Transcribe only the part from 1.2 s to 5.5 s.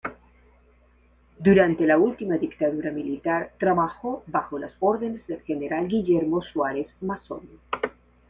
Durante la última dictadura militar trabajó bajos las órdenes del